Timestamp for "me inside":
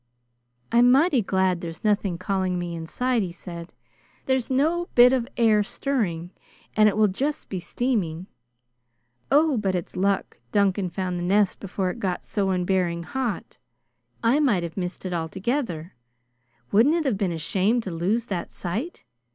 2.57-3.21